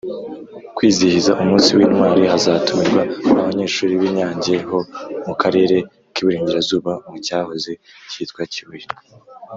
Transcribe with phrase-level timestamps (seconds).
[0.75, 3.01] kwizihiza umunsi w’intwari hazatumirwa
[3.41, 4.79] abanyeshuri b’I Nyange ho
[5.27, 5.77] mu karere
[6.13, 7.71] k’iburengerazuba mucyahoze
[8.11, 8.87] cyitwa Kibuye.